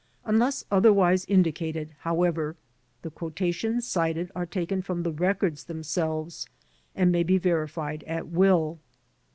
[0.25, 2.55] Unless otherwise in dicated, however,
[3.03, 6.47] the quotations cited are taken from the records themselves
[6.95, 8.79] and may be verified at will.